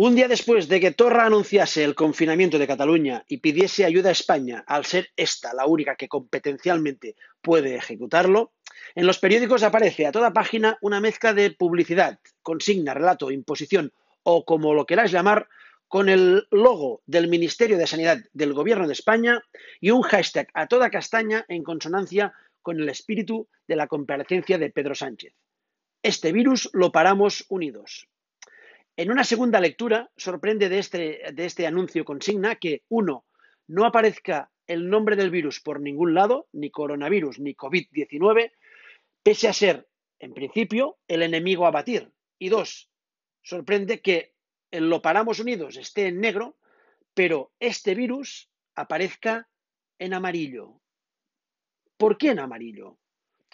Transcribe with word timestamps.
Un 0.00 0.14
día 0.14 0.28
después 0.28 0.68
de 0.68 0.78
que 0.78 0.92
Torra 0.92 1.26
anunciase 1.26 1.82
el 1.82 1.96
confinamiento 1.96 2.56
de 2.60 2.68
Cataluña 2.68 3.24
y 3.26 3.38
pidiese 3.38 3.84
ayuda 3.84 4.10
a 4.10 4.12
España, 4.12 4.62
al 4.68 4.84
ser 4.84 5.08
esta 5.16 5.52
la 5.52 5.66
única 5.66 5.96
que 5.96 6.06
competencialmente 6.06 7.16
puede 7.42 7.74
ejecutarlo, 7.74 8.52
en 8.94 9.08
los 9.08 9.18
periódicos 9.18 9.64
aparece 9.64 10.06
a 10.06 10.12
toda 10.12 10.32
página 10.32 10.78
una 10.82 11.00
mezcla 11.00 11.34
de 11.34 11.50
publicidad, 11.50 12.20
consigna, 12.42 12.94
relato, 12.94 13.32
imposición 13.32 13.92
o 14.22 14.44
como 14.44 14.72
lo 14.72 14.86
queráis 14.86 15.10
llamar, 15.10 15.48
con 15.88 16.08
el 16.08 16.46
logo 16.52 17.02
del 17.06 17.26
Ministerio 17.26 17.76
de 17.76 17.88
Sanidad 17.88 18.18
del 18.32 18.52
Gobierno 18.52 18.86
de 18.86 18.92
España 18.92 19.42
y 19.80 19.90
un 19.90 20.02
hashtag 20.02 20.46
a 20.54 20.68
toda 20.68 20.90
castaña 20.90 21.44
en 21.48 21.64
consonancia 21.64 22.32
con 22.62 22.78
el 22.78 22.88
espíritu 22.88 23.48
de 23.66 23.74
la 23.74 23.88
comparecencia 23.88 24.58
de 24.58 24.70
Pedro 24.70 24.94
Sánchez. 24.94 25.34
Este 26.04 26.30
virus 26.30 26.70
lo 26.72 26.92
paramos 26.92 27.46
unidos. 27.48 28.06
En 28.98 29.12
una 29.12 29.22
segunda 29.22 29.60
lectura, 29.60 30.10
sorprende 30.16 30.68
de 30.68 30.80
este, 30.80 31.22
de 31.32 31.46
este 31.46 31.68
anuncio 31.68 32.04
consigna 32.04 32.56
que, 32.56 32.82
uno, 32.88 33.26
no 33.68 33.84
aparezca 33.84 34.50
el 34.66 34.90
nombre 34.90 35.14
del 35.14 35.30
virus 35.30 35.60
por 35.60 35.80
ningún 35.80 36.14
lado, 36.14 36.48
ni 36.50 36.72
coronavirus 36.72 37.38
ni 37.38 37.54
COVID-19, 37.54 38.50
pese 39.22 39.46
a 39.46 39.52
ser, 39.52 39.86
en 40.18 40.34
principio, 40.34 40.98
el 41.06 41.22
enemigo 41.22 41.64
a 41.64 41.70
batir. 41.70 42.10
Y 42.40 42.48
dos, 42.48 42.90
sorprende 43.40 44.00
que 44.00 44.34
en 44.72 44.90
lo 44.90 45.00
paramos 45.00 45.38
unidos 45.38 45.76
esté 45.76 46.08
en 46.08 46.18
negro, 46.18 46.56
pero 47.14 47.52
este 47.60 47.94
virus 47.94 48.50
aparezca 48.74 49.48
en 50.00 50.12
amarillo. 50.12 50.80
¿Por 51.96 52.18
qué 52.18 52.30
en 52.30 52.40
amarillo? 52.40 52.98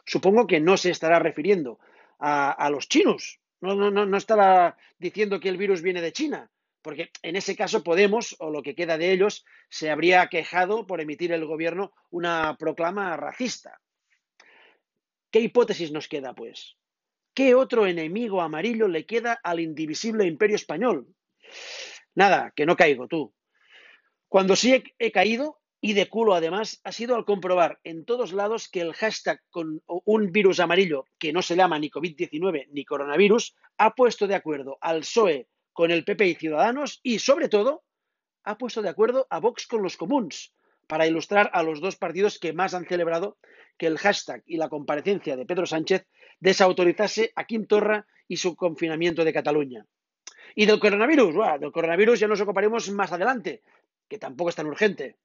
Supongo 0.06 0.46
que 0.46 0.60
no 0.60 0.78
se 0.78 0.88
estará 0.88 1.18
refiriendo 1.18 1.80
a 2.18 2.70
los 2.70 2.88
chinos, 2.88 3.40
no, 3.64 3.90
no, 3.90 4.16
estará 4.16 4.76
diciendo 4.98 5.40
que 5.40 5.48
el 5.48 5.56
virus 5.56 5.80
viene 5.80 6.02
de 6.02 6.12
China, 6.12 6.50
porque 6.82 7.10
en 7.22 7.36
ese 7.36 7.56
caso 7.56 7.82
Podemos, 7.82 8.36
o 8.40 8.50
lo 8.50 8.62
que 8.62 8.74
queda 8.74 8.98
de 8.98 9.12
ellos, 9.12 9.44
se 9.70 9.90
habría 9.90 10.26
quejado 10.28 10.86
por 10.86 11.00
emitir 11.00 11.32
el 11.32 11.46
gobierno 11.46 11.92
una 12.10 12.56
proclama 12.58 13.16
racista. 13.16 13.80
¿Qué 15.30 15.40
hipótesis 15.40 15.90
nos 15.90 16.08
queda, 16.08 16.34
pues? 16.34 16.76
¿Qué 17.32 17.54
otro 17.54 17.86
enemigo 17.86 18.42
amarillo 18.42 18.86
le 18.86 19.06
queda 19.06 19.40
al 19.42 19.60
indivisible 19.60 20.26
imperio 20.26 20.56
español? 20.56 21.08
Nada, 22.14 22.52
que 22.54 22.66
no 22.66 22.76
caigo 22.76 23.08
tú. 23.08 23.34
Cuando 24.28 24.54
sí 24.54 24.84
he 24.98 25.10
caído 25.10 25.63
y 25.86 25.92
de 25.92 26.08
culo 26.08 26.32
además, 26.32 26.80
ha 26.82 26.92
sido 26.92 27.14
al 27.14 27.26
comprobar 27.26 27.78
en 27.84 28.06
todos 28.06 28.32
lados 28.32 28.70
que 28.70 28.80
el 28.80 28.94
hashtag 28.94 29.42
con 29.50 29.82
un 29.86 30.32
virus 30.32 30.58
amarillo 30.58 31.04
que 31.18 31.30
no 31.30 31.42
se 31.42 31.56
llama 31.56 31.78
ni 31.78 31.90
COVID-19 31.90 32.68
ni 32.70 32.86
coronavirus 32.86 33.54
ha 33.76 33.94
puesto 33.94 34.26
de 34.26 34.34
acuerdo 34.34 34.78
al 34.80 35.00
PSOE 35.00 35.46
con 35.74 35.90
el 35.90 36.02
PP 36.02 36.26
y 36.26 36.34
Ciudadanos 36.36 37.00
y, 37.02 37.18
sobre 37.18 37.50
todo, 37.50 37.84
ha 38.44 38.56
puesto 38.56 38.80
de 38.80 38.88
acuerdo 38.88 39.26
a 39.28 39.40
Vox 39.40 39.66
con 39.66 39.82
los 39.82 39.98
comuns 39.98 40.54
para 40.86 41.06
ilustrar 41.06 41.50
a 41.52 41.62
los 41.62 41.82
dos 41.82 41.96
partidos 41.96 42.38
que 42.38 42.54
más 42.54 42.72
han 42.72 42.86
celebrado 42.86 43.36
que 43.76 43.86
el 43.86 43.98
hashtag 43.98 44.42
y 44.46 44.56
la 44.56 44.70
comparecencia 44.70 45.36
de 45.36 45.44
Pedro 45.44 45.66
Sánchez 45.66 46.06
desautorizase 46.40 47.30
a 47.36 47.44
Quim 47.44 47.66
Torra 47.66 48.06
y 48.26 48.38
su 48.38 48.56
confinamiento 48.56 49.22
de 49.22 49.34
Cataluña. 49.34 49.84
Y 50.54 50.64
del 50.64 50.80
coronavirus, 50.80 51.34
bueno, 51.34 51.58
del 51.58 51.72
coronavirus 51.72 52.20
ya 52.20 52.26
nos 52.26 52.40
ocuparemos 52.40 52.90
más 52.90 53.12
adelante, 53.12 53.60
que 54.08 54.18
tampoco 54.18 54.48
es 54.48 54.56
tan 54.56 54.66
urgente. 54.66 55.18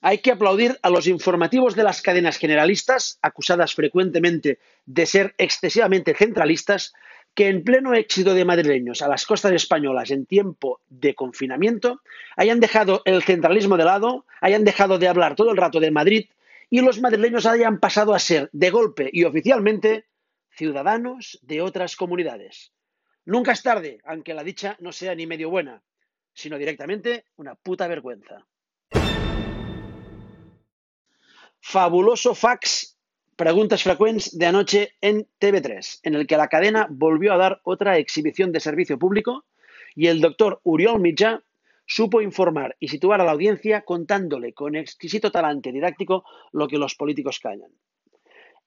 Hay 0.00 0.18
que 0.18 0.30
aplaudir 0.30 0.78
a 0.82 0.90
los 0.90 1.08
informativos 1.08 1.74
de 1.74 1.82
las 1.82 2.02
cadenas 2.02 2.38
generalistas, 2.38 3.18
acusadas 3.20 3.74
frecuentemente 3.74 4.60
de 4.86 5.06
ser 5.06 5.34
excesivamente 5.38 6.14
centralistas, 6.14 6.94
que 7.34 7.48
en 7.48 7.64
pleno 7.64 7.94
éxito 7.94 8.34
de 8.34 8.44
madrileños 8.44 9.02
a 9.02 9.08
las 9.08 9.26
costas 9.26 9.52
españolas 9.52 10.10
en 10.10 10.24
tiempo 10.24 10.80
de 10.88 11.14
confinamiento 11.14 12.00
hayan 12.36 12.60
dejado 12.60 13.02
el 13.04 13.22
centralismo 13.22 13.76
de 13.76 13.84
lado, 13.84 14.24
hayan 14.40 14.64
dejado 14.64 14.98
de 14.98 15.08
hablar 15.08 15.34
todo 15.34 15.50
el 15.50 15.56
rato 15.56 15.80
de 15.80 15.90
Madrid 15.90 16.26
y 16.70 16.80
los 16.80 17.00
madrileños 17.00 17.46
hayan 17.46 17.80
pasado 17.80 18.14
a 18.14 18.18
ser, 18.18 18.50
de 18.52 18.70
golpe 18.70 19.10
y 19.12 19.24
oficialmente, 19.24 20.06
ciudadanos 20.50 21.38
de 21.42 21.60
otras 21.60 21.96
comunidades. 21.96 22.72
Nunca 23.24 23.52
es 23.52 23.62
tarde, 23.62 23.98
aunque 24.04 24.34
la 24.34 24.44
dicha 24.44 24.76
no 24.80 24.92
sea 24.92 25.14
ni 25.14 25.26
medio 25.26 25.50
buena, 25.50 25.82
sino 26.38 26.56
directamente 26.56 27.24
una 27.36 27.56
puta 27.56 27.88
vergüenza. 27.88 28.46
fabuloso 31.60 32.34
fax 32.34 32.96
preguntas 33.34 33.82
frecuentes 33.82 34.38
de 34.38 34.46
anoche 34.46 34.92
en 35.00 35.26
TV3, 35.40 36.00
en 36.04 36.14
el 36.14 36.26
que 36.28 36.36
la 36.36 36.46
cadena 36.46 36.86
volvió 36.88 37.32
a 37.32 37.36
dar 37.36 37.60
otra 37.64 37.98
exhibición 37.98 38.52
de 38.52 38.60
servicio 38.60 38.98
público 38.98 39.44
y 39.96 40.06
el 40.06 40.20
doctor 40.20 40.60
Uriol 40.62 41.00
Mitjà 41.00 41.42
supo 41.86 42.22
informar 42.22 42.76
y 42.78 42.86
situar 42.88 43.20
a 43.20 43.24
la 43.24 43.32
audiencia 43.32 43.82
contándole 43.82 44.52
con 44.52 44.76
exquisito 44.76 45.32
talante 45.32 45.72
didáctico 45.72 46.24
lo 46.52 46.68
que 46.68 46.78
los 46.78 46.94
políticos 46.94 47.40
callan. 47.40 47.72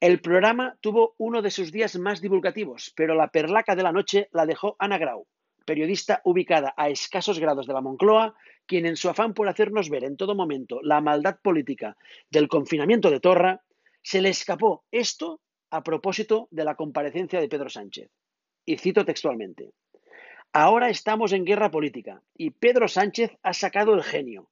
El 0.01 0.19
programa 0.19 0.77
tuvo 0.81 1.15
uno 1.17 1.41
de 1.41 1.51
sus 1.51 1.71
días 1.71 1.95
más 1.97 2.19
divulgativos, 2.21 2.91
pero 2.95 3.15
la 3.15 3.29
perlaca 3.29 3.75
de 3.75 3.83
la 3.83 3.93
noche 3.93 4.27
la 4.33 4.45
dejó 4.45 4.75
Ana 4.79 4.97
Grau, 4.97 5.25
periodista 5.71 6.19
ubicada 6.25 6.73
a 6.75 6.89
escasos 6.89 7.39
grados 7.39 7.65
de 7.65 7.71
la 7.71 7.79
Moncloa, 7.79 8.35
quien 8.65 8.85
en 8.85 8.97
su 8.97 9.07
afán 9.07 9.33
por 9.33 9.47
hacernos 9.47 9.89
ver 9.89 10.03
en 10.03 10.17
todo 10.17 10.35
momento 10.35 10.81
la 10.83 10.99
maldad 10.99 11.37
política 11.41 11.95
del 12.29 12.49
confinamiento 12.49 13.09
de 13.09 13.21
Torra, 13.21 13.61
se 14.01 14.21
le 14.21 14.27
escapó 14.27 14.83
esto 14.91 15.39
a 15.69 15.81
propósito 15.81 16.49
de 16.51 16.65
la 16.65 16.75
comparecencia 16.75 17.39
de 17.39 17.47
Pedro 17.47 17.69
Sánchez. 17.69 18.11
Y 18.65 18.79
cito 18.79 19.05
textualmente. 19.05 19.71
Ahora 20.51 20.89
estamos 20.89 21.31
en 21.31 21.45
guerra 21.45 21.71
política 21.71 22.21
y 22.35 22.49
Pedro 22.49 22.89
Sánchez 22.89 23.31
ha 23.41 23.53
sacado 23.53 23.93
el 23.93 24.03
genio. 24.03 24.49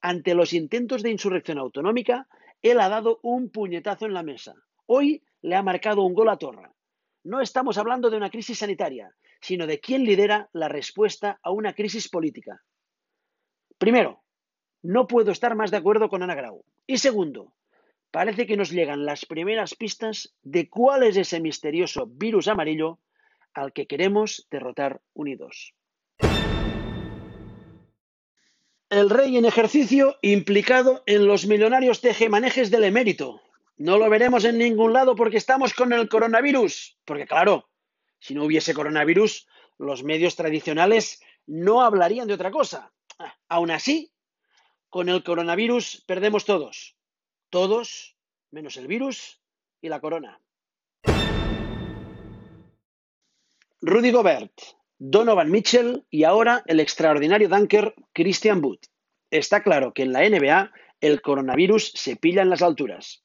Ante 0.00 0.36
los 0.36 0.52
intentos 0.52 1.02
de 1.02 1.10
insurrección 1.10 1.58
autonómica, 1.58 2.28
él 2.62 2.78
ha 2.78 2.88
dado 2.88 3.18
un 3.22 3.50
puñetazo 3.50 4.06
en 4.06 4.14
la 4.14 4.22
mesa. 4.22 4.54
Hoy 4.86 5.24
le 5.42 5.56
ha 5.56 5.64
marcado 5.64 6.02
un 6.02 6.14
gol 6.14 6.28
a 6.28 6.36
Torra. 6.36 6.72
No 7.24 7.40
estamos 7.40 7.76
hablando 7.76 8.08
de 8.08 8.18
una 8.18 8.30
crisis 8.30 8.58
sanitaria, 8.58 9.12
sino 9.40 9.66
de 9.66 9.80
quién 9.80 10.04
lidera 10.04 10.48
la 10.52 10.68
respuesta 10.68 11.38
a 11.42 11.50
una 11.50 11.72
crisis 11.72 12.08
política. 12.08 12.62
Primero, 13.78 14.22
no 14.82 15.06
puedo 15.06 15.32
estar 15.32 15.54
más 15.54 15.70
de 15.70 15.78
acuerdo 15.78 16.08
con 16.08 16.22
Ana 16.22 16.34
Grau. 16.34 16.64
Y 16.86 16.98
segundo, 16.98 17.54
parece 18.10 18.46
que 18.46 18.56
nos 18.56 18.70
llegan 18.70 19.04
las 19.04 19.24
primeras 19.26 19.74
pistas 19.74 20.34
de 20.42 20.68
cuál 20.68 21.02
es 21.02 21.16
ese 21.16 21.40
misterioso 21.40 22.06
virus 22.06 22.48
amarillo 22.48 22.98
al 23.54 23.72
que 23.72 23.86
queremos 23.86 24.46
derrotar 24.50 25.00
unidos. 25.14 25.74
El 28.90 29.08
rey 29.08 29.36
en 29.36 29.44
ejercicio 29.44 30.16
implicado 30.20 31.02
en 31.06 31.26
los 31.26 31.46
millonarios 31.46 32.00
tejemanejes 32.00 32.70
del 32.72 32.84
emérito. 32.84 33.40
No 33.76 33.98
lo 33.98 34.10
veremos 34.10 34.44
en 34.44 34.58
ningún 34.58 34.92
lado 34.92 35.14
porque 35.14 35.36
estamos 35.36 35.74
con 35.74 35.92
el 35.92 36.08
coronavirus. 36.08 36.98
Porque 37.04 37.26
claro, 37.26 37.69
si 38.20 38.34
no 38.34 38.44
hubiese 38.44 38.74
coronavirus, 38.74 39.48
los 39.78 40.04
medios 40.04 40.36
tradicionales 40.36 41.20
no 41.46 41.82
hablarían 41.82 42.28
de 42.28 42.34
otra 42.34 42.50
cosa. 42.50 42.92
Aún 43.48 43.70
así, 43.70 44.12
con 44.88 45.08
el 45.08 45.24
coronavirus 45.24 46.04
perdemos 46.06 46.44
todos. 46.44 46.96
Todos, 47.48 48.16
menos 48.50 48.76
el 48.76 48.86
virus 48.86 49.40
y 49.80 49.88
la 49.88 50.00
corona. 50.00 50.40
Rudy 53.82 54.10
Gobert, 54.10 54.52
Donovan 54.98 55.50
Mitchell 55.50 56.04
y 56.10 56.24
ahora 56.24 56.62
el 56.66 56.80
extraordinario 56.80 57.48
dunker 57.48 57.94
Christian 58.12 58.62
Wood. 58.62 58.80
Está 59.30 59.62
claro 59.62 59.94
que 59.94 60.02
en 60.02 60.12
la 60.12 60.28
NBA 60.28 60.70
el 61.00 61.22
coronavirus 61.22 61.92
se 61.94 62.16
pilla 62.16 62.42
en 62.42 62.50
las 62.50 62.60
alturas. 62.60 63.24